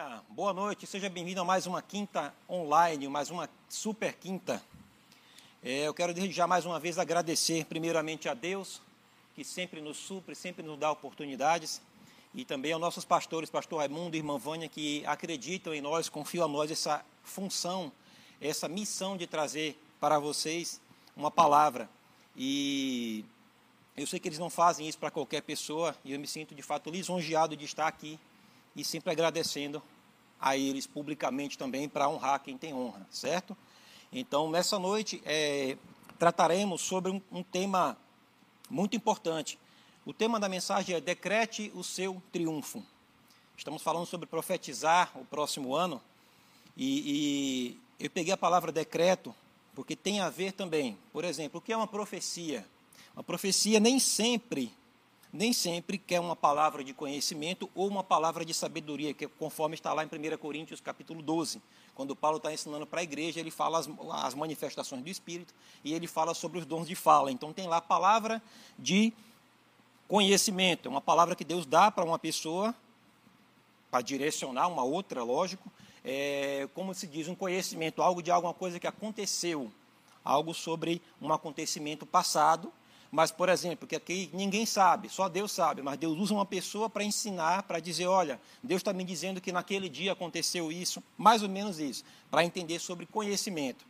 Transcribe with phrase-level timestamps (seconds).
[0.00, 0.22] Aleluia!
[0.30, 4.62] Boa noite, seja bem-vindo a mais uma quinta online, mais uma super quinta.
[5.62, 8.80] É, eu quero desde já mais uma vez agradecer primeiramente a Deus,
[9.34, 11.82] que sempre nos supre, sempre nos dá oportunidades,
[12.34, 16.46] e também aos nossos pastores, pastor Raimundo e irmã Vânia, que acreditam em nós, confiam
[16.46, 17.92] a nós essa função,
[18.40, 20.80] essa missão de trazer para vocês
[21.14, 21.90] uma palavra.
[22.34, 23.22] E
[23.96, 26.62] eu sei que eles não fazem isso para qualquer pessoa, e eu me sinto de
[26.62, 28.18] fato lisonjeado de estar aqui
[28.74, 29.82] e sempre agradecendo
[30.40, 33.56] a eles publicamente também para honrar quem tem honra, certo?
[34.12, 35.76] Então, nessa noite, é,
[36.18, 37.96] trataremos sobre um, um, tema
[38.68, 39.58] muito importante.
[40.04, 42.82] O tema da mensagem é Decrete o seu triunfo.
[43.56, 46.00] Estamos falando sobre profetizar o próximo ano
[46.76, 49.34] e, e eu peguei a palavra decreto
[49.74, 52.66] porque tem a ver também, por exemplo, o que é uma profecia?
[53.14, 54.72] Uma profecia nem sempre
[55.32, 59.92] nem sempre quer uma palavra de conhecimento ou uma palavra de sabedoria, que conforme está
[59.92, 61.62] lá em 1 Coríntios capítulo 12,
[61.94, 63.88] quando Paulo está ensinando para a igreja, ele fala as,
[64.24, 67.30] as, manifestações do Espírito e ele fala sobre os dons de fala.
[67.30, 68.42] Então tem lá a palavra
[68.78, 69.12] de
[70.08, 72.74] conhecimento, é uma palavra que Deus dá para uma pessoa
[73.90, 75.70] para direcionar uma outra, lógico,
[76.04, 79.70] é, como se diz, um conhecimento, algo de alguma coisa que aconteceu,
[80.24, 82.72] algo sobre um acontecimento passado
[83.10, 86.88] mas, por exemplo, que aqui ninguém sabe, só Deus sabe, mas Deus usa uma pessoa
[86.88, 91.42] para ensinar, para dizer: olha, Deus está me dizendo que naquele dia aconteceu isso, mais
[91.42, 93.84] ou menos isso, para entender sobre conhecimento.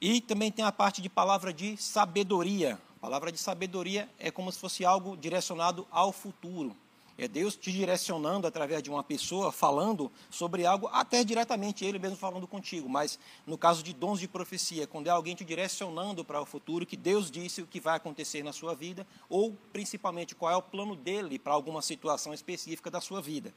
[0.00, 2.78] E também tem a parte de palavra de sabedoria.
[2.98, 6.76] A palavra de sabedoria é como se fosse algo direcionado ao futuro.
[7.20, 12.16] É Deus te direcionando através de uma pessoa, falando sobre algo, até diretamente Ele mesmo
[12.16, 12.88] falando contigo.
[12.88, 16.86] Mas no caso de dons de profecia, quando é alguém te direcionando para o futuro,
[16.86, 20.62] que Deus disse o que vai acontecer na sua vida, ou principalmente qual é o
[20.62, 23.52] plano dele para alguma situação específica da sua vida.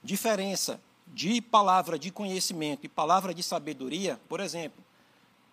[0.00, 4.80] Diferença de palavra de conhecimento e palavra de sabedoria, por exemplo,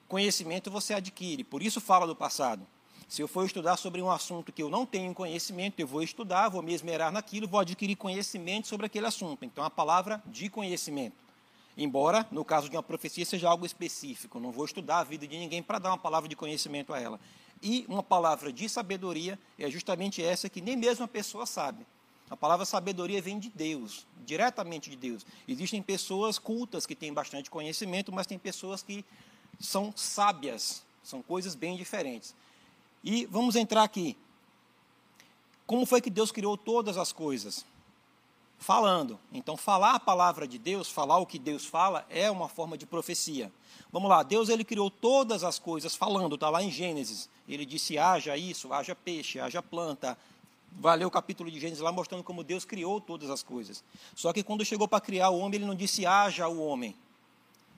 [0.07, 2.65] conhecimento você adquire, por isso fala do passado.
[3.07, 6.49] Se eu for estudar sobre um assunto que eu não tenho conhecimento, eu vou estudar,
[6.49, 9.45] vou me esmerar naquilo, vou adquirir conhecimento sobre aquele assunto.
[9.45, 11.15] Então, a palavra de conhecimento.
[11.77, 14.41] Embora, no caso de uma profecia, seja algo específico.
[14.41, 17.19] Não vou estudar a vida de ninguém para dar uma palavra de conhecimento a ela.
[17.61, 21.85] E uma palavra de sabedoria é justamente essa que nem mesmo a pessoa sabe.
[22.29, 25.25] A palavra sabedoria vem de Deus, diretamente de Deus.
[25.47, 29.05] Existem pessoas cultas que têm bastante conhecimento, mas tem pessoas que
[29.59, 30.83] são sábias.
[31.03, 32.35] São coisas bem diferentes.
[33.09, 34.17] E vamos entrar aqui.
[35.65, 37.65] Como foi que Deus criou todas as coisas?
[38.59, 39.17] Falando.
[39.31, 42.85] Então, falar a palavra de Deus, falar o que Deus fala, é uma forma de
[42.85, 43.49] profecia.
[43.93, 47.29] Vamos lá, Deus ele criou todas as coisas falando, está lá em Gênesis.
[47.47, 50.17] Ele disse: haja isso, haja peixe, haja planta.
[50.73, 53.85] Valeu o capítulo de Gênesis lá mostrando como Deus criou todas as coisas.
[54.15, 56.93] Só que quando chegou para criar o homem, ele não disse haja o homem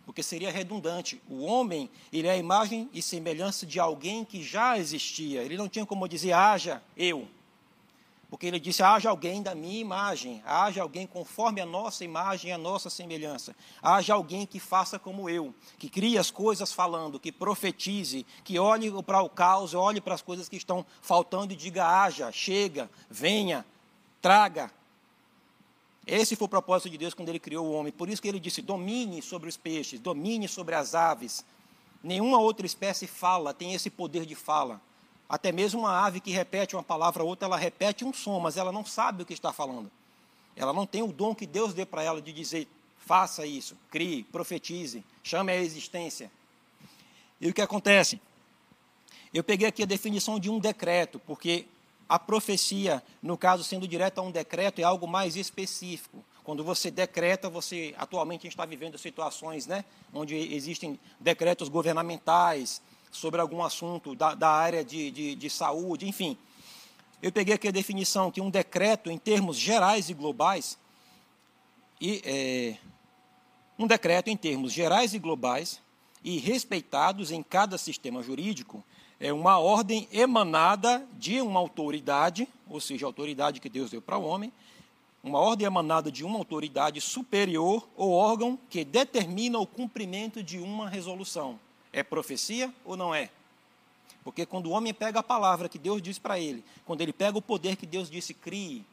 [0.10, 1.22] porque seria redundante.
[1.30, 5.44] O homem, ele é a imagem e semelhança de alguém que já existia.
[5.44, 7.28] Ele não tinha como dizer, haja eu.
[8.28, 12.54] Porque ele disse, haja alguém da minha imagem, haja alguém conforme a nossa imagem e
[12.54, 13.56] a nossa semelhança.
[13.84, 18.92] Haja alguém que faça como eu, que crie as coisas falando, que profetize, que olhe
[19.04, 23.64] para o caos, olhe para as coisas que estão faltando e diga, haja, chega, venha,
[24.20, 24.72] traga,
[26.06, 27.92] esse foi o propósito de Deus quando ele criou o homem.
[27.92, 31.46] Por isso que ele disse: domine sobre os peixes, domine sobre as aves.
[32.04, 34.82] Nenhuma outra espécie fala, tem esse poder de fala.
[35.28, 38.58] Até mesmo uma ave que repete uma palavra ou outra, ela repete um som, mas
[38.58, 39.92] ela não sabe o que está falando.
[40.56, 42.68] Ela não tem o dom que Deus deu para ela de dizer:
[42.98, 46.32] faça isso, crie, profetize, chame a existência.
[47.40, 48.20] E o que acontece?
[49.34, 51.68] Eu peguei aqui a definição de um decreto, porque
[52.10, 56.26] a profecia, no caso sendo direta a um decreto, é algo mais específico.
[56.44, 62.82] Quando você decreta, você atualmente a gente está vivendo situações, né, onde existem decretos governamentais
[63.12, 66.36] sobre algum assunto da, da área de, de, de saúde, enfim.
[67.22, 70.80] Eu peguei aqui a definição que um decreto, em termos gerais e globais,
[72.02, 72.78] e, é,
[73.78, 75.80] um decreto em termos gerais e globais
[76.24, 78.84] e respeitados em cada sistema jurídico
[79.20, 84.18] é uma ordem emanada de uma autoridade, ou seja, a autoridade que Deus deu para
[84.18, 84.52] o homem,
[85.22, 90.90] uma ordem emanada de uma autoridade superior ou órgão que determina o cumprimento de uma
[90.90, 91.60] resolução.
[91.92, 93.30] É profecia ou não é?
[94.24, 97.38] Porque quando o homem pega a palavra que Deus disse para ele, quando ele pega
[97.38, 98.86] o poder que Deus disse crie,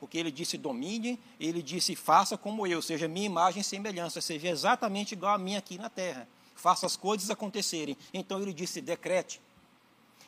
[0.00, 4.48] porque ele disse domine, ele disse faça como eu, seja minha imagem e semelhança, seja
[4.48, 6.26] exatamente igual a mim aqui na terra.
[6.54, 7.96] Faça as coisas acontecerem.
[8.14, 9.40] Então ele disse decrete.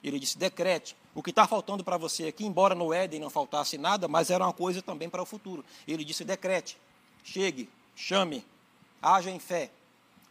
[0.03, 0.97] Ele disse: decrete.
[1.15, 4.45] O que está faltando para você aqui, embora no Éden não faltasse nada, mas era
[4.45, 5.65] uma coisa também para o futuro.
[5.87, 6.77] Ele disse: decrete.
[7.25, 8.45] chegue, chame,
[9.03, 9.71] haja em fé.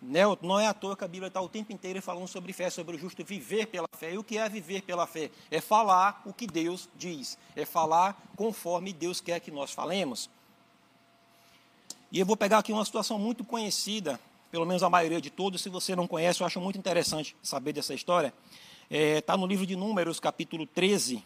[0.01, 2.95] Não é à toa que a Bíblia está o tempo inteiro falando sobre fé, sobre
[2.95, 4.13] o justo viver pela fé.
[4.13, 5.31] E o que é viver pela fé?
[5.49, 10.29] É falar o que Deus diz, é falar conforme Deus quer que nós falemos.
[12.11, 14.19] E eu vou pegar aqui uma situação muito conhecida,
[14.51, 15.61] pelo menos a maioria de todos.
[15.61, 18.33] Se você não conhece, eu acho muito interessante saber dessa história.
[18.89, 21.21] Está é, tá no livro de Números, capítulo 13,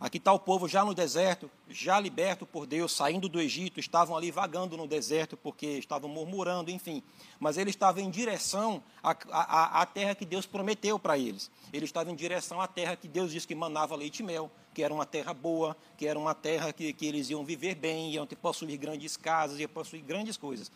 [0.00, 4.16] Aqui está o povo já no deserto, já liberto por Deus, saindo do Egito, estavam
[4.16, 7.02] ali vagando no deserto porque estavam murmurando, enfim.
[7.40, 11.50] Mas eles estavam em direção à, à, à terra que Deus prometeu para eles.
[11.72, 14.84] Eles estavam em direção à terra que Deus disse que manava leite e mel, que
[14.84, 18.24] era uma terra boa, que era uma terra que, que eles iam viver bem, iam
[18.40, 20.70] possuir grandes casas, iam possuir grandes coisas.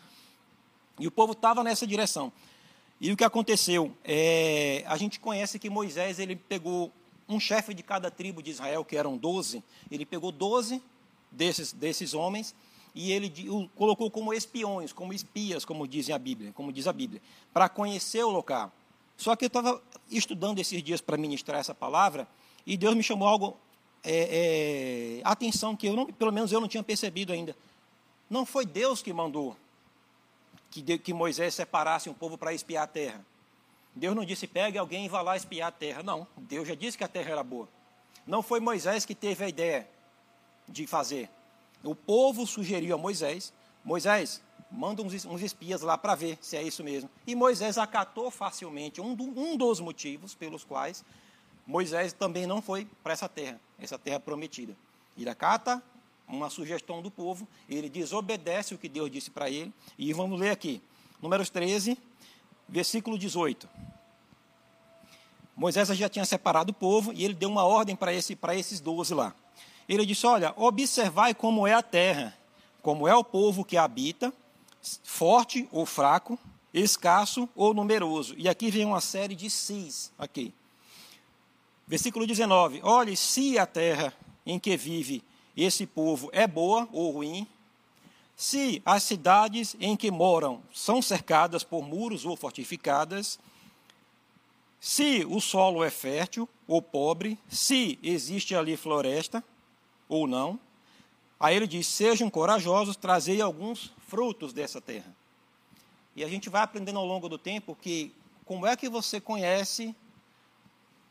[0.99, 2.31] E o povo estava nessa direção.
[2.99, 3.93] E o que aconteceu?
[4.03, 6.91] É, a gente conhece que Moisés ele pegou
[7.27, 10.81] um chefe de cada tribo de Israel, que eram doze, ele pegou doze
[11.31, 12.55] desses, desses homens
[12.95, 16.93] e ele o colocou como espiões, como espias, como dizem a Bíblia, como diz a
[16.93, 18.71] Bíblia, para conhecer o local.
[19.17, 19.81] Só que eu estava
[20.11, 22.27] estudando esses dias para ministrar essa palavra
[22.65, 23.57] e Deus me chamou algo
[24.03, 27.55] é, é, atenção que eu não, pelo menos eu não tinha percebido ainda.
[28.29, 29.55] Não foi Deus que mandou
[30.81, 33.23] que, que Moisés separasse um povo para espiar a terra.
[33.93, 36.01] Deus não disse, pegue alguém e vá lá espiar a terra.
[36.01, 37.67] Não, Deus já disse que a terra era boa.
[38.25, 39.87] Não foi Moisés que teve a ideia
[40.67, 41.29] de fazer.
[41.83, 43.53] O povo sugeriu a Moisés,
[43.83, 44.41] Moisés,
[44.71, 47.09] manda uns, uns espias lá para ver se é isso mesmo.
[47.27, 51.05] E Moisés acatou facilmente um, do, um dos motivos pelos quais
[51.67, 54.75] Moisés também não foi para essa terra, essa terra prometida.
[55.17, 55.83] Ele acata
[56.27, 59.73] uma sugestão do povo, ele desobedece o que Deus disse para ele.
[59.97, 60.81] E vamos ler aqui,
[61.21, 61.97] números 13,
[62.67, 63.69] versículo 18.
[65.55, 69.13] Moisés já tinha separado o povo e ele deu uma ordem para esse, esses doze
[69.13, 69.35] lá.
[69.87, 72.35] Ele disse: Olha, observai como é a terra,
[72.81, 74.33] como é o povo que habita,
[75.03, 76.39] forte ou fraco,
[76.73, 78.33] escasso ou numeroso.
[78.37, 80.11] E aqui vem uma série de sis.
[80.17, 80.53] Aqui.
[81.87, 84.13] Versículo 19: Olhe, se a terra
[84.45, 85.23] em que vive
[85.55, 87.47] esse povo é boa ou ruim,
[88.35, 93.39] se as cidades em que moram são cercadas por muros ou fortificadas,
[94.79, 99.43] se o solo é fértil ou pobre, se existe ali floresta
[100.09, 100.59] ou não.
[101.39, 105.15] Aí ele diz: sejam corajosos, trazei alguns frutos dessa terra.
[106.15, 108.13] E a gente vai aprendendo ao longo do tempo que
[108.45, 109.95] como é que você conhece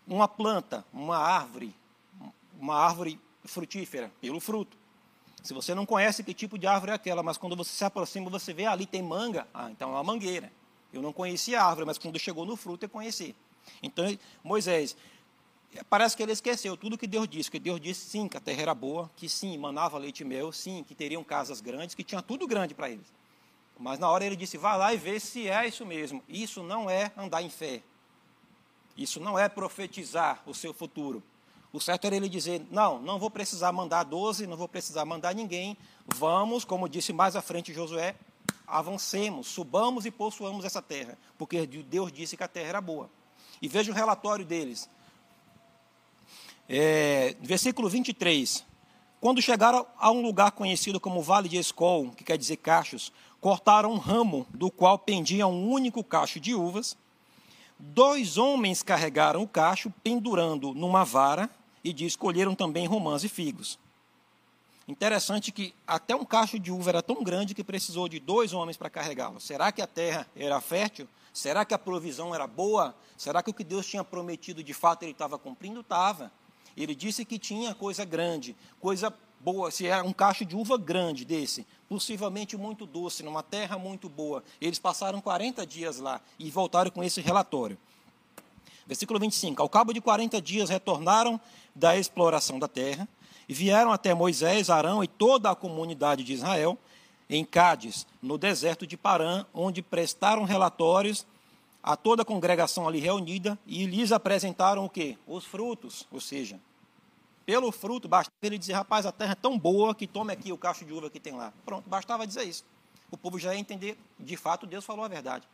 [0.06, 1.75] uma planta, uma árvore,
[2.61, 4.11] uma árvore frutífera?
[4.21, 4.77] Pelo fruto.
[5.43, 8.31] Se você não conhece que tipo de árvore é aquela, mas quando você se aproxima,
[8.31, 10.53] você vê ali tem manga, ah, então é uma mangueira.
[10.93, 13.35] Eu não conhecia a árvore, mas quando chegou no fruto eu conheci.
[13.83, 14.06] Então,
[14.44, 14.97] Moisés,
[15.91, 18.62] parece que ele esqueceu tudo que Deus disse, que Deus disse sim, que a terra
[18.62, 22.23] era boa, que sim, manava leite e mel, sim, que teriam casas grandes, que tinha
[22.23, 23.12] tudo grande para eles.
[23.79, 26.23] Mas na hora ele disse, vá lá e vê se é isso mesmo.
[26.29, 27.83] Isso não é andar em fé.
[28.97, 31.23] Isso não é profetizar o seu futuro.
[31.73, 35.35] O certo era ele dizer: não, não vou precisar mandar 12, não vou precisar mandar
[35.35, 35.77] ninguém.
[36.07, 38.15] Vamos, como disse mais à frente Josué,
[38.67, 43.09] avancemos, subamos e possuamos essa terra, porque Deus disse que a terra era boa.
[43.61, 44.89] E veja o relatório deles.
[46.69, 48.65] É, versículo 23.
[49.21, 53.93] Quando chegaram a um lugar conhecido como Vale de Escol, que quer dizer cachos, cortaram
[53.93, 56.97] um ramo do qual pendia um único cacho de uvas.
[57.79, 61.49] Dois homens carregaram o cacho, pendurando numa vara,
[61.85, 63.79] e diz: escolheram também romãs e figos.
[64.87, 68.77] Interessante que até um cacho de uva era tão grande que precisou de dois homens
[68.77, 69.41] para carregá-lo.
[69.41, 71.09] Será que a terra era fértil?
[71.33, 72.95] Será que a provisão era boa?
[73.17, 75.81] Será que o que Deus tinha prometido de fato ele estava cumprindo?
[75.81, 76.33] Estava.
[76.77, 81.25] Ele disse que tinha coisa grande, coisa boa, se era um cacho de uva grande
[81.25, 84.43] desse, possivelmente muito doce, numa terra muito boa.
[84.61, 87.77] Eles passaram 40 dias lá e voltaram com esse relatório.
[88.87, 91.41] Versículo 25: Ao cabo de 40 dias retornaram
[91.75, 93.09] da exploração da terra
[93.49, 96.79] e vieram até Moisés, Arão e toda a comunidade de Israel
[97.29, 101.27] em Cádiz, no deserto de Parã, onde prestaram relatórios
[101.83, 105.17] a toda a congregação ali reunida e lhes apresentaram o quê?
[105.27, 106.61] Os frutos, ou seja,
[107.45, 110.59] pelo fruto, bastava ele dizer, rapaz, a terra é tão boa que tome aqui o
[110.59, 111.53] cacho de uva que tem lá.
[111.65, 112.65] Pronto, bastava dizer isso.
[113.11, 115.47] O povo já ia entender, de fato, Deus falou a verdade.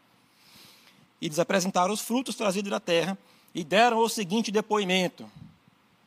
[1.20, 3.18] E eles apresentaram os frutos trazidos da terra
[3.54, 5.30] e deram o seguinte depoimento.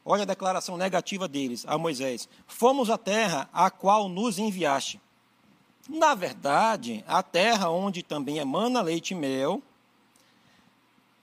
[0.04, 5.00] Olha a declaração negativa deles a Moisés: Fomos à terra a qual nos enviaste.
[5.90, 9.62] Na verdade, a terra onde também emana leite e mel,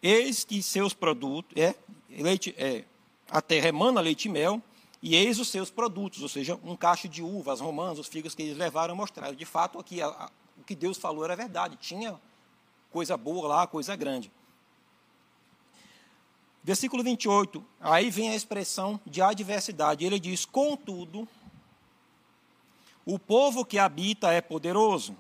[0.03, 1.75] eis que seus produtos, é,
[2.11, 2.85] leite, é,
[3.31, 4.61] a terra emana leite e mel,
[5.01, 8.43] E eis os seus produtos, ou seja, um cacho de uvas, romãs, os figos que
[8.43, 9.35] eles levaram mostraram.
[9.35, 12.19] De fato, aqui a, a, o que Deus falou era verdade, tinha
[12.91, 14.31] coisa boa lá, coisa grande.
[16.63, 20.05] Versículo 28, aí vem a expressão de adversidade.
[20.05, 21.27] Ele diz: Contudo,
[23.07, 25.17] o povo que habita é poderoso,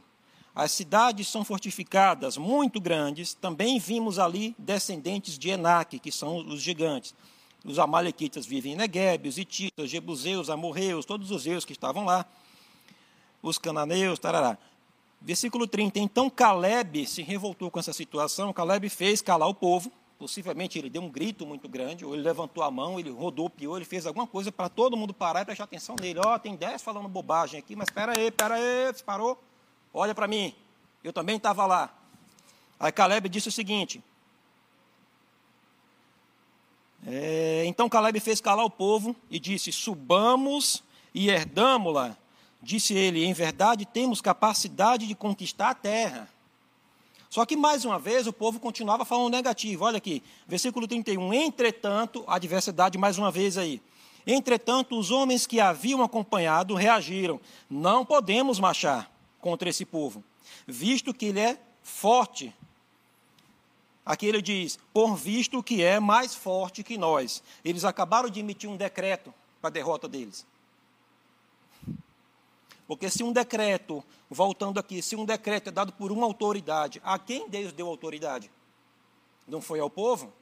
[0.55, 3.33] as cidades são fortificadas, muito grandes.
[3.33, 7.15] Também vimos ali descendentes de Enaque, que são os gigantes.
[7.65, 12.27] Os amalequitas vivem em Negueb, os ititas, jebuseus, amorreus, todos os eus que estavam lá,
[13.41, 14.59] os cananeus, tarará.
[15.21, 15.99] Versículo 30.
[15.99, 18.53] Então Caleb se revoltou com essa situação.
[18.53, 22.65] Caleb fez calar o povo Possivelmente ele deu um grito muito grande, ou ele levantou
[22.65, 25.95] a mão, ele rodopiou, ele fez alguma coisa para todo mundo parar e prestar atenção
[26.01, 26.19] nele.
[26.19, 29.41] Ó, oh, tem dez falando bobagem aqui, mas espera aí, espera aí, parou?
[29.95, 30.53] Olha para mim,
[31.05, 31.95] eu também estava lá.
[32.81, 34.03] Aí Caleb disse o seguinte:
[37.07, 40.83] é, então Caleb fez calar o povo e disse: Subamos
[41.15, 42.17] e herdamos-la.
[42.63, 46.29] Disse ele: Em verdade temos capacidade de conquistar a terra.
[47.31, 49.85] Só que, mais uma vez, o povo continuava falando negativo.
[49.85, 51.33] Olha aqui, versículo 31.
[51.35, 53.83] Entretanto, a adversidade mais uma vez aí.
[54.27, 59.11] Entretanto, os homens que haviam acompanhado reagiram: Não podemos marchar
[59.41, 60.25] contra esse povo,
[60.67, 62.55] visto que ele é forte.
[64.05, 67.43] Aqui ele diz: Por visto que é mais forte que nós.
[67.65, 70.47] Eles acabaram de emitir um decreto para a derrota deles.
[72.89, 77.19] Porque se um decreto, voltando aqui, se um decreto é dado por uma autoridade, a
[77.19, 78.51] quem Deus deu autoridade?
[79.47, 80.33] Não foi ao povo?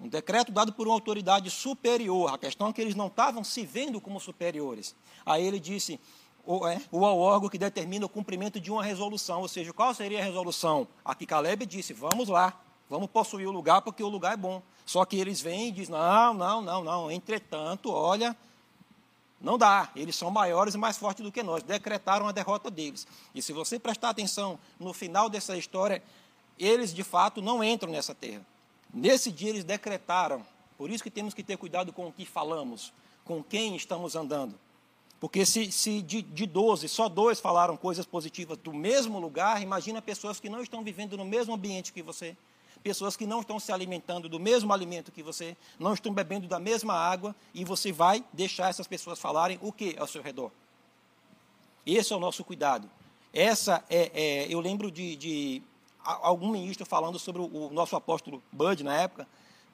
[0.00, 2.34] Um decreto dado por uma autoridade superior.
[2.34, 4.92] A questão é que eles não estavam se vendo como superiores.
[5.24, 6.00] Aí ele disse,
[6.44, 9.40] ou, é, ou ao órgão que determina o cumprimento de uma resolução.
[9.40, 10.88] Ou seja, qual seria a resolução?
[11.04, 12.60] Aqui Caleb disse, vamos lá,
[12.90, 14.60] vamos possuir o lugar porque o lugar é bom.
[14.84, 17.10] Só que eles vêm e dizem, não, não, não, não.
[17.10, 18.36] Entretanto, olha,
[19.40, 21.62] não dá, eles são maiores e mais fortes do que nós.
[21.62, 23.06] Decretaram a derrota deles.
[23.34, 26.02] E se você prestar atenção no final dessa história,
[26.58, 28.44] eles de fato não entram nessa terra.
[28.92, 30.44] Nesse dia eles decretaram.
[30.78, 32.92] Por isso que temos que ter cuidado com o que falamos,
[33.24, 34.58] com quem estamos andando.
[35.20, 40.02] Porque se, se de, de 12, só dois falaram coisas positivas do mesmo lugar, imagina
[40.02, 42.36] pessoas que não estão vivendo no mesmo ambiente que você
[42.82, 46.58] pessoas que não estão se alimentando do mesmo alimento que você, não estão bebendo da
[46.58, 50.50] mesma água, e você vai deixar essas pessoas falarem o que ao seu redor.
[51.84, 52.90] Esse é o nosso cuidado.
[53.32, 55.62] Essa é, é eu lembro de, de,
[56.02, 59.26] algum ministro falando sobre o, o nosso apóstolo Bud na época,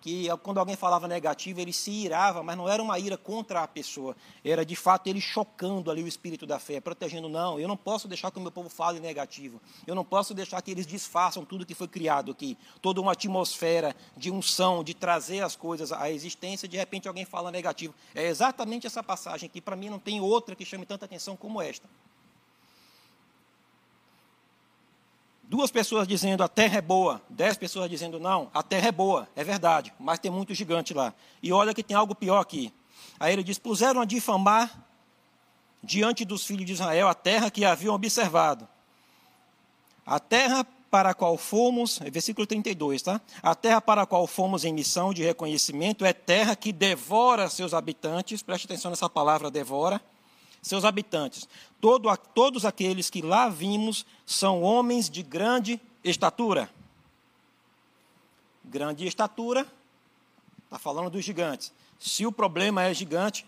[0.03, 3.69] que quando alguém falava negativo, ele se irava, mas não era uma ira contra a
[3.69, 7.77] pessoa, era de fato ele chocando ali o espírito da fé, protegendo, não, eu não
[7.77, 11.45] posso deixar que o meu povo fale negativo, eu não posso deixar que eles desfaçam
[11.45, 16.11] tudo que foi criado aqui, toda uma atmosfera de unção, de trazer as coisas à
[16.11, 17.95] existência, de repente alguém fala negativo.
[18.13, 21.63] É exatamente essa passagem que para mim não tem outra que chame tanta atenção como
[21.63, 21.89] esta.
[25.43, 29.29] Duas pessoas dizendo a terra é boa, dez pessoas dizendo não, a terra é boa,
[29.37, 31.13] é verdade, mas tem muito gigante lá.
[31.43, 32.73] E olha que tem algo pior aqui.
[33.21, 34.87] Aí ele diz: puseram a difamar
[35.83, 38.67] diante dos filhos de Israel a terra que haviam observado.
[40.07, 43.19] A terra para a qual fomos, é versículo 32, tá?
[43.43, 47.73] A terra para a qual fomos em missão de reconhecimento é terra que devora seus
[47.73, 50.01] habitantes, preste atenção nessa palavra devora,
[50.63, 51.49] seus habitantes.
[51.81, 56.71] Todo, todos aqueles que lá vimos são homens de grande estatura.
[58.65, 59.67] Grande estatura,
[60.65, 61.73] está falando dos gigantes.
[61.99, 63.45] Se o problema é gigante,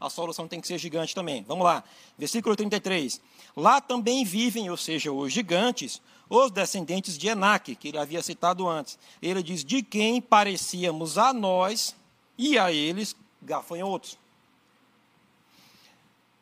[0.00, 1.42] a solução tem que ser gigante também.
[1.42, 1.82] Vamos lá,
[2.16, 3.20] versículo 33.
[3.56, 8.68] Lá também vivem, ou seja, os gigantes, os descendentes de Enaque, que ele havia citado
[8.68, 8.98] antes.
[9.20, 11.96] Ele diz: de quem parecíamos a nós
[12.36, 14.16] e a eles gafanhotos.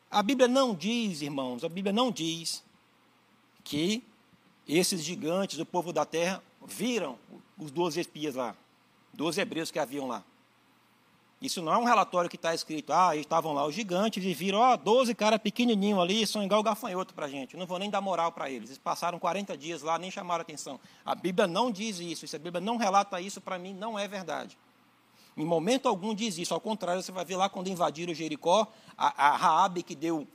[0.09, 2.63] A Bíblia não diz, irmãos, a Bíblia não diz
[3.63, 4.03] que
[4.67, 7.17] esses gigantes, o povo da terra, viram
[7.57, 8.55] os doze espias lá,
[9.13, 10.23] doze hebreus que haviam lá.
[11.39, 14.57] Isso não é um relatório que está escrito, ah, estavam lá os gigantes e viram,
[14.57, 17.55] ó, oh, 12 caras pequenininhos ali, são igual gafanhoto para a gente.
[17.55, 18.69] não vou nem dar moral para eles.
[18.69, 20.79] Eles passaram 40 dias lá, nem chamaram atenção.
[21.05, 24.07] A Bíblia não diz isso, se a Bíblia não relata isso, para mim não é
[24.07, 24.57] verdade.
[25.37, 26.53] Em momento algum diz isso.
[26.53, 28.67] Ao contrário, você vai ver lá quando invadiram Jericó,
[28.97, 30.27] a, a Raabe que deu,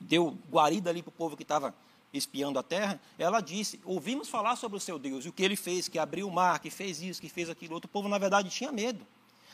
[0.00, 1.74] deu guarida ali para o povo que estava
[2.12, 5.56] espiando a terra, ela disse: ouvimos falar sobre o seu Deus, e o que ele
[5.56, 7.88] fez, que abriu o mar, que fez isso, que fez aquilo outro.
[7.88, 9.06] O povo, na verdade, tinha medo.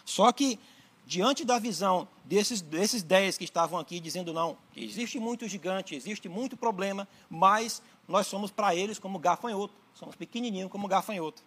[0.04, 0.60] Só que,
[1.04, 6.28] diante da visão desses, desses dez que estavam aqui, dizendo: não, existe muito gigante, existe
[6.28, 11.42] muito problema, mas nós somos para eles como gafanhoto, somos pequenininhos como gafanhoto.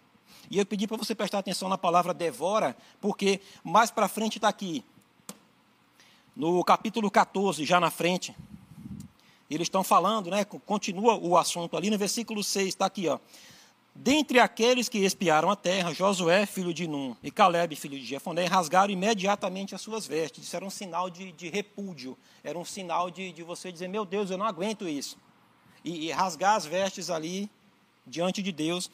[0.50, 4.48] E eu pedi para você prestar atenção na palavra devora, porque mais para frente está
[4.48, 4.84] aqui.
[6.34, 8.34] no capítulo 14, já na frente,
[9.50, 10.44] eles estão falando, né?
[10.44, 13.18] Continua o assunto ali no versículo 6, está aqui, ó.
[13.98, 18.44] Dentre aqueles que espiaram a terra, Josué, filho de Num, e Caleb, filho de Jefoné,
[18.44, 20.44] rasgaram imediatamente as suas vestes.
[20.44, 24.04] Isso era um sinal de, de repúdio, era um sinal de, de, você dizer: Meu
[24.04, 25.16] Deus, eu não aguento isso.
[25.82, 27.48] E, e rasgar as vestes ali
[28.06, 28.90] diante de Deus.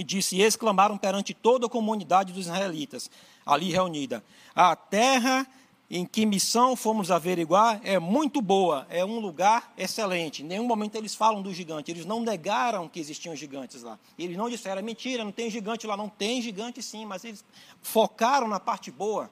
[0.00, 3.10] E disse: E exclamaram perante toda a comunidade dos israelitas,
[3.44, 5.46] ali reunida: A terra
[5.90, 10.42] em que missão fomos averiguar é muito boa, é um lugar excelente.
[10.42, 13.98] Em nenhum momento eles falam do gigante, eles não negaram que existiam gigantes lá.
[14.18, 17.44] Eles não disseram, é mentira, não tem gigante lá, não tem gigante sim, mas eles
[17.82, 19.30] focaram na parte boa.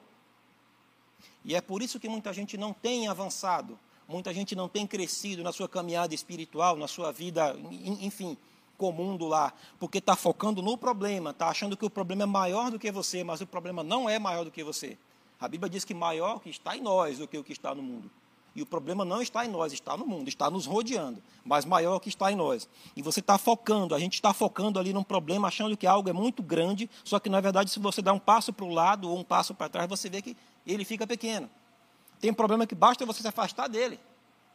[1.43, 5.43] E é por isso que muita gente não tem avançado, muita gente não tem crescido
[5.43, 7.57] na sua caminhada espiritual, na sua vida,
[8.01, 8.37] enfim,
[8.79, 12.71] comum do lar, porque está focando no problema, está achando que o problema é maior
[12.71, 14.97] do que você, mas o problema não é maior do que você.
[15.39, 17.83] A Bíblia diz que maior que está em nós do que o que está no
[17.83, 18.09] mundo.
[18.55, 21.99] E o problema não está em nós, está no mundo, está nos rodeando, mas maior
[21.99, 22.67] que está em nós.
[22.95, 26.13] E você está focando, a gente está focando ali num problema, achando que algo é
[26.13, 29.17] muito grande, só que na verdade, se você dá um passo para o lado ou
[29.17, 31.49] um passo para trás, você vê que ele fica pequeno.
[32.19, 33.99] Tem um problema que basta você se afastar dele.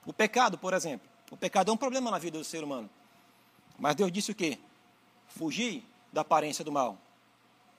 [0.04, 1.08] O pecado, por exemplo.
[1.30, 2.90] O pecado é um problema na vida do ser humano.
[3.78, 4.58] Mas Deus disse o quê?
[5.28, 6.98] Fugir da aparência do mal.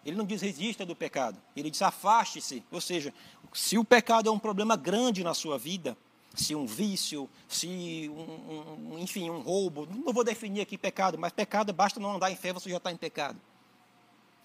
[0.06, 2.64] Ele não diz resista do pecado, ele diz afaste-se.
[2.72, 3.14] Ou seja,
[3.54, 5.98] se o pecado é um problema grande na sua vida,
[6.36, 11.32] se um vício, se um, um, enfim, um roubo, não vou definir aqui pecado, mas
[11.32, 13.40] pecado basta não andar em fé, você já está em pecado.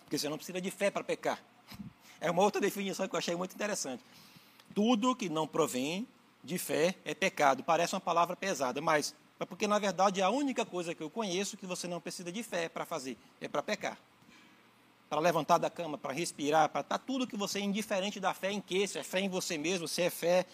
[0.04, 1.42] Porque você não precisa de fé para pecar.
[2.20, 4.02] É uma outra definição que eu achei muito interessante.
[4.74, 6.06] Tudo que não provém
[6.42, 7.62] de fé é pecado.
[7.62, 11.56] Parece uma palavra pesada, mas é porque na verdade a única coisa que eu conheço
[11.56, 13.98] que você não precisa de fé para fazer é para pecar
[15.10, 18.32] para levantar da cama, para respirar, para estar tá tudo que você é indiferente da
[18.32, 20.46] fé em que, se é fé em você mesmo, se é fé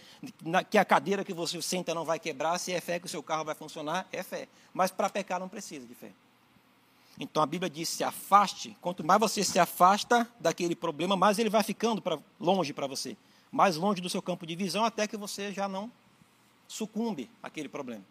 [0.43, 3.09] na, que a cadeira que você senta não vai quebrar, se é fé que o
[3.09, 4.49] seu carro vai funcionar, é fé.
[4.73, 6.11] Mas para pecar não precisa de fé.
[7.21, 8.75] Então a Bíblia diz: se afaste.
[8.80, 13.15] Quanto mais você se afasta daquele problema, mais ele vai ficando pra, longe para você.
[13.52, 15.93] Mais longe do seu campo de visão, até que você já não
[16.67, 18.02] sucumbe àquele problema.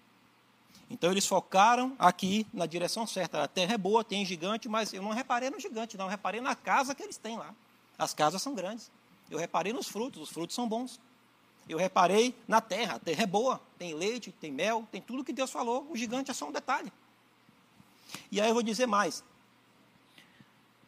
[0.90, 3.44] Então eles focaram aqui na direção certa.
[3.44, 6.06] A terra é boa, tem gigante, mas eu não reparei no gigante, não.
[6.06, 7.54] Eu reparei na casa que eles têm lá.
[7.98, 8.92] As casas são grandes.
[9.30, 11.00] Eu reparei nos frutos, os frutos são bons.
[11.68, 15.34] Eu reparei na terra, a terra é boa, tem leite, tem mel, tem tudo que
[15.34, 15.88] Deus falou.
[15.90, 16.94] O gigante é só um detalhe.
[18.32, 19.24] E aí eu vou dizer mais.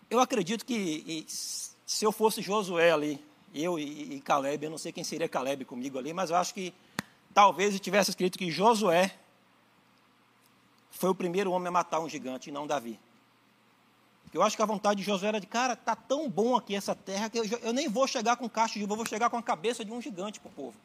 [0.09, 3.19] Eu acredito que se eu fosse Josué ali,
[3.53, 6.71] eu e Caleb, eu não sei quem seria Caleb comigo ali, mas eu acho que
[7.33, 9.17] talvez tivesse escrito que Josué
[10.97, 12.99] foi o primeiro homem a matar um gigante e não Davi.
[14.33, 16.93] Eu acho que a vontade de Josué era de, cara, tá tão bom aqui essa
[16.93, 19.43] terra que eu, eu nem vou chegar com caixa de uva, vou chegar com a
[19.43, 20.77] cabeça de um gigante para o povo.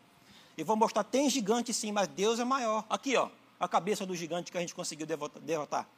[0.56, 2.84] E vou mostrar, tem gigante sim, mas Deus é maior.
[2.88, 5.06] Aqui, ó, a cabeça do gigante que a gente conseguiu
[5.42, 5.88] derrotar.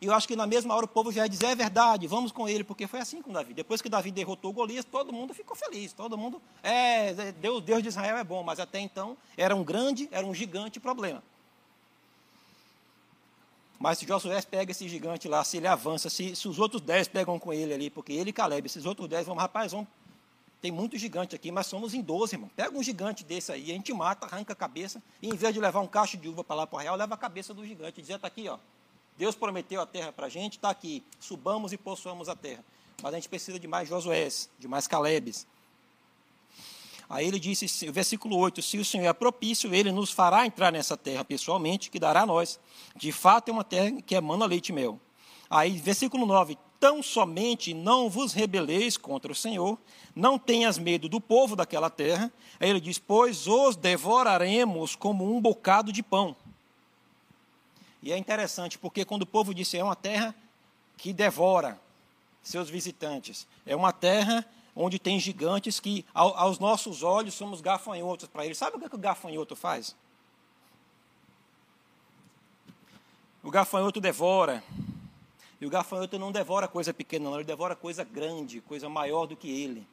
[0.00, 2.32] E eu acho que na mesma hora o povo já ia dizer, é verdade, vamos
[2.32, 3.54] com ele, porque foi assim com Davi.
[3.54, 7.88] Depois que Davi derrotou Golias, todo mundo ficou feliz, todo mundo, é, Deus, Deus de
[7.88, 11.22] Israel é bom, mas até então era um grande, era um gigante problema.
[13.82, 17.08] Mas se Josué pega esse gigante lá, se ele avança, se, se os outros dez
[17.08, 19.84] pegam com ele ali, porque ele e Caleb, esses outros dez vão, rapaz, vão,
[20.60, 22.48] tem muito gigante aqui, mas somos em doze, irmão.
[22.54, 25.58] Pega um gigante desse aí, a gente mata, arranca a cabeça, e em vez de
[25.58, 28.00] levar um cacho de uva para lá para o real, leva a cabeça do gigante.
[28.00, 28.56] E está aqui, ó.
[29.18, 31.02] Deus prometeu a terra para a gente, está aqui.
[31.18, 32.64] Subamos e possuamos a terra.
[33.02, 35.44] Mas a gente precisa de mais Josués, de mais Calebes.
[37.12, 40.96] Aí ele disse, versículo 8: Se o Senhor é propício, ele nos fará entrar nessa
[40.96, 42.58] terra pessoalmente, que dará a nós.
[42.96, 44.98] De fato, é uma terra que emana leite e mel.
[45.50, 49.78] Aí, versículo 9: Tão somente não vos rebeleis contra o Senhor,
[50.16, 52.32] não tenhas medo do povo daquela terra.
[52.58, 56.34] Aí ele diz: Pois os devoraremos como um bocado de pão.
[58.02, 60.34] E é interessante, porque quando o povo disse é uma terra
[60.96, 61.78] que devora
[62.42, 68.44] seus visitantes, é uma terra onde tem gigantes que, aos nossos olhos, somos gafanhotos para
[68.44, 68.58] eles.
[68.58, 69.94] Sabe o que o gafanhoto faz?
[73.42, 74.62] O gafanhoto devora.
[75.60, 79.36] E o gafanhoto não devora coisa pequena, não, ele devora coisa grande, coisa maior do
[79.36, 79.86] que ele.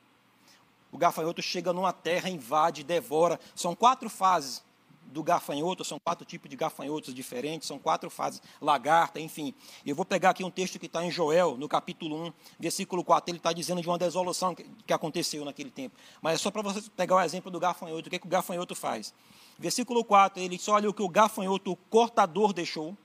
[0.91, 3.39] O gafanhoto chega numa terra, invade, devora.
[3.55, 4.63] São quatro fases
[5.11, 9.53] do gafanhoto, são quatro tipos de gafanhotos diferentes, são quatro fases, lagarta, enfim.
[9.85, 13.31] Eu vou pegar aqui um texto que está em Joel, no capítulo 1, versículo 4,
[13.31, 15.95] ele está dizendo de uma desolação que, aconteceu naquele tempo.
[16.21, 18.29] Mas é só para você pegar o exemplo do gafanhoto, o que, é que o
[18.29, 19.13] gafanhoto faz?
[19.57, 22.95] Versículo 4, ele só olha o que o gafanhoto cortador deixou,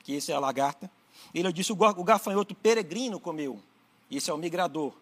[0.00, 0.90] que esse é a lagarta.
[1.34, 3.60] Ele disse o gafanhoto peregrino comeu,
[4.10, 4.92] esse é o migrador.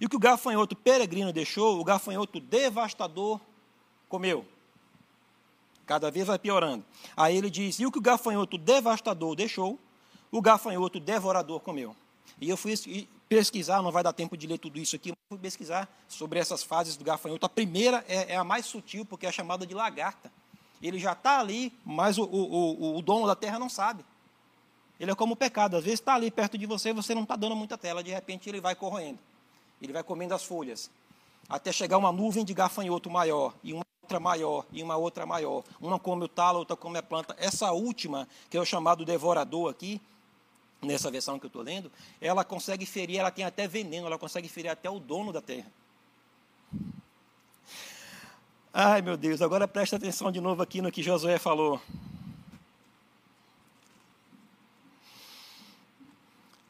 [0.00, 3.40] E o que o gafanhoto peregrino deixou, o gafanhoto devastador
[4.08, 4.44] comeu.
[5.88, 6.84] Cada vez vai piorando.
[7.16, 9.78] Aí ele diz: e o que o gafanhoto devastador deixou,
[10.30, 11.96] o gafanhoto devorador comeu.
[12.38, 12.74] E eu fui
[13.26, 16.62] pesquisar, não vai dar tempo de ler tudo isso aqui, mas fui pesquisar sobre essas
[16.62, 17.46] fases do gafanhoto.
[17.46, 20.30] A primeira é, é a mais sutil, porque é chamada de lagarta.
[20.82, 24.04] Ele já está ali, mas o, o, o, o dono da terra não sabe.
[25.00, 27.34] Ele é como o pecado, às vezes está ali perto de você, você não está
[27.34, 29.18] dando muita tela, de repente ele vai corroendo.
[29.80, 30.90] Ele vai comendo as folhas,
[31.48, 35.62] até chegar uma nuvem de gafanhoto maior, e uma outra maior, e uma outra maior.
[35.78, 37.36] Uma come o talo, outra come a planta.
[37.38, 40.00] Essa última, que é o chamado devorador aqui,
[40.80, 44.48] nessa versão que eu estou lendo, ela consegue ferir, ela tem até veneno, ela consegue
[44.48, 45.70] ferir até o dono da terra.
[48.72, 51.78] Ai, meu Deus, agora presta atenção de novo aqui no que Josué falou.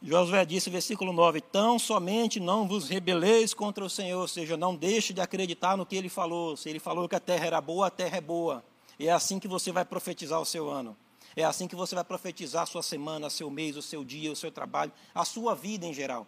[0.01, 4.75] Josué disse, versículo 9: Tão somente não vos rebeleis contra o Senhor, ou seja, não
[4.75, 6.57] deixe de acreditar no que ele falou.
[6.57, 8.65] Se ele falou que a terra era boa, a terra é boa.
[8.99, 10.97] E é assim que você vai profetizar o seu ano.
[11.37, 14.37] É assim que você vai profetizar a sua semana, seu mês, o seu dia, o
[14.37, 16.27] seu trabalho, a sua vida em geral.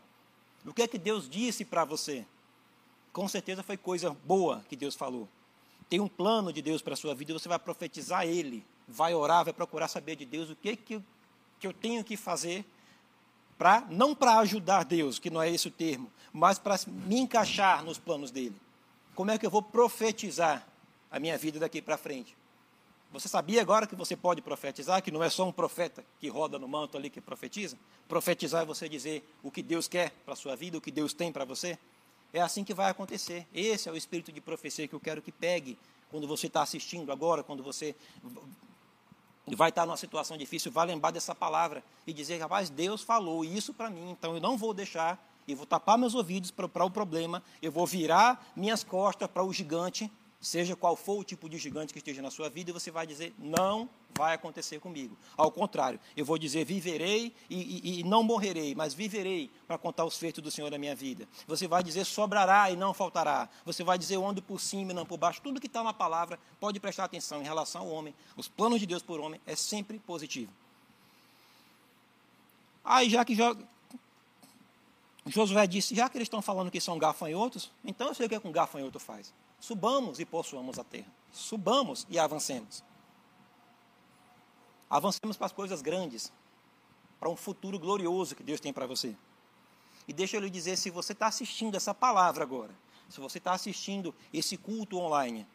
[0.65, 2.25] O que é que Deus disse para você?
[3.13, 5.29] Com certeza foi coisa boa que Deus falou.
[5.89, 9.45] Tem um plano de Deus para a sua vida, você vai profetizar ele, vai orar,
[9.45, 11.03] vai procurar saber de Deus o que, que,
[11.59, 12.65] que eu tenho que fazer
[13.61, 17.85] para não para ajudar Deus, que não é esse o termo, mas para me encaixar
[17.85, 18.57] nos planos dele.
[19.15, 20.67] Como é que eu vou profetizar
[21.11, 22.35] a minha vida daqui para frente?
[23.13, 26.59] Você sabia agora que você pode profetizar, que não é só um profeta que roda
[26.59, 27.77] no manto ali que profetiza?
[28.09, 31.13] Profetizar é você dizer o que Deus quer para a sua vida, o que Deus
[31.13, 31.79] tem para você?
[32.33, 33.47] É assim que vai acontecer.
[33.53, 35.77] Esse é o espírito de profecia que eu quero que pegue
[36.11, 37.95] quando você está assistindo agora, quando você
[39.55, 43.75] vai estar numa situação difícil, vai lembrar dessa palavra e dizer, rapaz, Deus falou isso
[43.75, 47.43] para mim, então eu não vou deixar, eu vou tapar meus ouvidos para o problema,
[47.61, 50.11] eu vou virar minhas costas para o gigante,
[50.41, 53.35] seja qual for o tipo de gigante que esteja na sua vida, você vai dizer,
[53.39, 55.17] não vai acontecer comigo.
[55.37, 60.05] Ao contrário, eu vou dizer, viverei e, e, e não morrerei, mas viverei para contar
[60.05, 61.29] os feitos do Senhor na minha vida.
[61.47, 63.49] Você vai dizer, sobrará e não faltará.
[63.67, 65.43] Você vai dizer, eu ando por cima e não por baixo.
[65.43, 68.15] Tudo que está na palavra, pode prestar atenção em relação ao homem.
[68.37, 70.53] Os planos de Deus por homem é sempre positivo.
[72.83, 73.37] Aí, já que
[75.27, 78.35] Josué disse, já que eles estão falando que são gafanhotos, então eu sei o que,
[78.37, 79.33] é que um gafanhoto faz.
[79.61, 81.13] Subamos e possuamos a terra.
[81.31, 82.83] Subamos e avancemos.
[84.89, 86.33] Avancemos para as coisas grandes,
[87.21, 89.15] para um futuro glorioso que Deus tem para você.
[90.09, 92.75] E deixa eu lhe dizer, se você está assistindo essa palavra agora,
[93.09, 95.47] se você está assistindo esse culto online,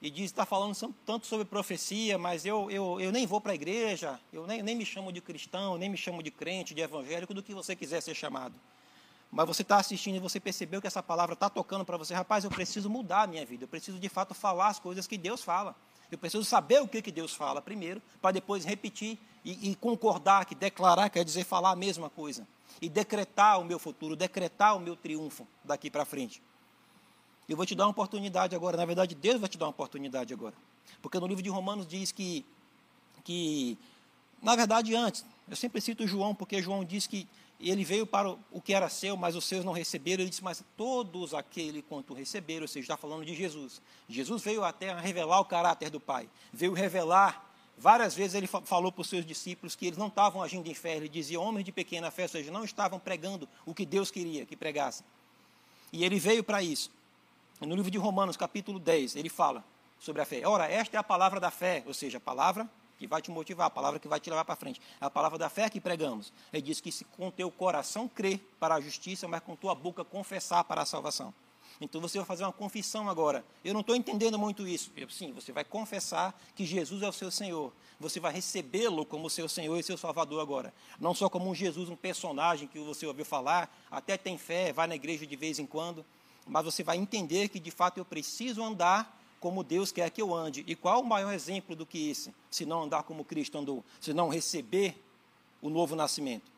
[0.00, 0.74] e diz, está falando
[1.06, 4.74] tanto sobre profecia, mas eu, eu, eu nem vou para a igreja, eu nem, nem
[4.74, 8.00] me chamo de cristão, nem me chamo de crente, de evangélico, do que você quiser
[8.00, 8.54] ser chamado
[9.32, 12.44] mas você está assistindo e você percebeu que essa palavra está tocando para você, rapaz,
[12.44, 15.42] eu preciso mudar a minha vida, eu preciso de fato falar as coisas que Deus
[15.42, 15.74] fala.
[16.10, 20.44] Eu preciso saber o que, que Deus fala primeiro, para depois repetir e, e concordar,
[20.44, 22.46] que declarar quer dizer falar a mesma coisa.
[22.82, 26.42] E decretar o meu futuro, decretar o meu triunfo daqui para frente.
[27.48, 30.34] Eu vou te dar uma oportunidade agora, na verdade, Deus vai te dar uma oportunidade
[30.34, 30.54] agora.
[31.00, 32.44] Porque no livro de Romanos diz que,
[33.24, 33.78] que
[34.42, 37.26] na verdade, antes, eu sempre cito João, porque João diz que
[37.70, 40.22] ele veio para o que era seu, mas os seus não receberam.
[40.22, 43.80] Ele disse, mas todos aquele quanto receberam, ou seja, está falando de Jesus.
[44.08, 47.50] Jesus veio até revelar o caráter do Pai, veio revelar.
[47.78, 50.96] Várias vezes ele falou para os seus discípulos que eles não estavam agindo em fé,
[50.96, 54.44] ele dizia homens de pequena fé, ou seja, não estavam pregando o que Deus queria
[54.44, 55.06] que pregassem.
[55.92, 56.90] E ele veio para isso.
[57.60, 59.64] No livro de Romanos, capítulo 10, ele fala
[60.00, 60.46] sobre a fé.
[60.46, 62.68] Ora, esta é a palavra da fé, ou seja, a palavra
[63.02, 64.80] que vai te motivar, a palavra que vai te levar para frente.
[65.00, 66.32] É a palavra da fé que pregamos.
[66.52, 70.04] Ele diz que se com teu coração crer para a justiça, mas com tua boca
[70.04, 71.34] confessar para a salvação.
[71.80, 73.44] Então você vai fazer uma confissão agora.
[73.64, 74.92] Eu não estou entendendo muito isso.
[75.10, 77.72] Sim, você vai confessar que Jesus é o seu Senhor.
[77.98, 80.72] Você vai recebê-lo como seu Senhor e seu Salvador agora.
[81.00, 84.86] Não só como um Jesus, um personagem que você ouviu falar, até tem fé, vai
[84.86, 86.04] na igreja de vez em quando,
[86.46, 90.32] mas você vai entender que de fato eu preciso andar como Deus quer que eu
[90.32, 90.62] ande.
[90.68, 92.32] E qual o maior exemplo do que esse?
[92.48, 94.96] Se não andar como Cristo andou, se não receber
[95.60, 96.50] o novo nascimento.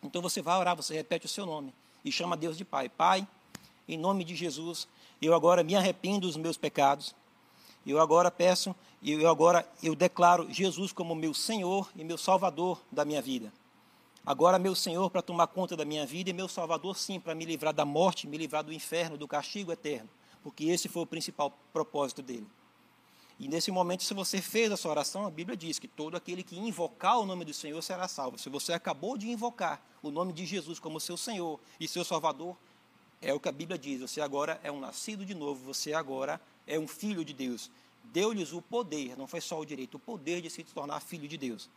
[0.00, 1.74] Então você vai orar, você repete o seu nome
[2.04, 2.88] e chama Deus de Pai.
[2.88, 3.26] Pai,
[3.88, 4.86] em nome de Jesus,
[5.20, 7.16] eu agora me arrependo dos meus pecados.
[7.84, 13.04] Eu agora peço, eu agora eu declaro Jesus como meu Senhor e meu Salvador da
[13.04, 13.52] minha vida.
[14.24, 17.44] Agora, meu Senhor, para tomar conta da minha vida e meu Salvador, sim, para me
[17.44, 20.08] livrar da morte, me livrar do inferno, do castigo eterno
[20.44, 22.46] porque esse foi o principal propósito dele.
[23.40, 26.44] E nesse momento, se você fez a sua oração, a Bíblia diz que todo aquele
[26.44, 28.38] que invocar o nome do Senhor será salvo.
[28.38, 32.56] Se você acabou de invocar o nome de Jesus como seu Senhor e seu Salvador,
[33.24, 34.02] É o que a Bíblia diz.
[34.02, 37.70] Você agora é um nascido de novo, você agora é um filho de Deus.
[38.04, 41.38] Deu-lhes o poder, não foi só o direito, o poder de se tornar filho de
[41.38, 41.70] Deus.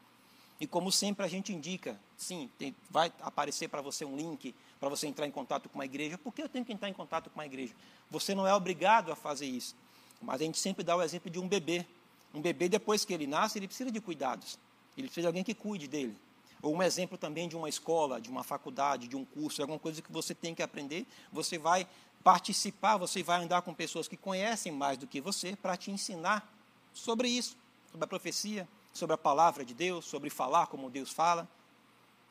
[0.59, 4.89] E como sempre a gente indica, sim, tem, vai aparecer para você um link para
[4.89, 6.17] você entrar em contato com uma igreja.
[6.17, 7.73] Por que eu tenho que entrar em contato com uma igreja?
[8.09, 9.75] Você não é obrigado a fazer isso.
[10.21, 11.85] Mas a gente sempre dá o exemplo de um bebê.
[12.33, 14.57] Um bebê, depois que ele nasce, ele precisa de cuidados.
[14.97, 16.15] Ele precisa de alguém que cuide dele.
[16.61, 20.01] Ou um exemplo também de uma escola, de uma faculdade, de um curso, alguma coisa
[20.01, 21.05] que você tem que aprender.
[21.31, 21.87] Você vai
[22.23, 26.51] participar, você vai andar com pessoas que conhecem mais do que você para te ensinar
[26.93, 27.55] sobre isso,
[27.91, 31.47] sobre a profecia, sobre a palavra de Deus, sobre falar como Deus fala.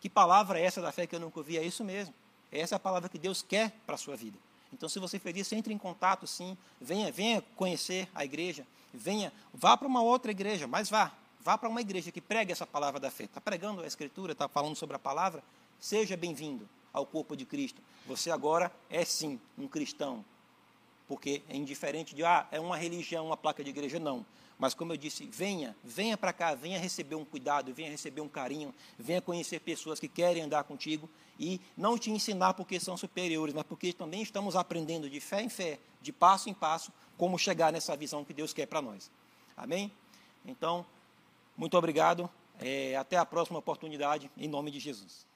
[0.01, 1.57] Que palavra é essa da fé que eu nunca ouvi?
[1.57, 2.13] É isso mesmo.
[2.51, 4.39] Essa é a palavra que Deus quer para a sua vida.
[4.73, 6.57] Então, se você fez isso, entre em contato, sim.
[6.81, 8.67] Venha, venha conhecer a igreja.
[8.93, 11.13] Venha, vá para uma outra igreja, mas vá.
[11.41, 13.25] Vá para uma igreja que pregue essa palavra da fé.
[13.25, 15.43] Está pregando a Escritura, está falando sobre a palavra.
[15.79, 17.81] Seja bem-vindo ao corpo de Cristo.
[18.07, 20.25] Você agora é sim um cristão.
[21.07, 24.27] Porque é indiferente de, ah, é uma religião, uma placa de igreja, não.
[24.59, 28.29] Mas como eu disse, venha, venha para cá, venha receber um cuidado, venha receber um
[28.29, 33.55] carinho, venha conhecer pessoas que querem andar contigo e não te ensinar porque são superiores,
[33.55, 37.71] mas porque também estamos aprendendo de fé em fé, de passo em passo, como chegar
[37.71, 39.11] nessa visão que Deus quer para nós.
[39.57, 39.93] Amém?
[40.45, 40.87] Então,
[41.57, 42.29] muito obrigado.
[42.59, 45.27] É, até a próxima oportunidade, em nome de Jesus.